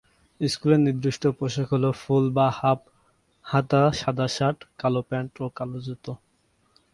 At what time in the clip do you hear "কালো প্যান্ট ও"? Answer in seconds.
4.79-5.45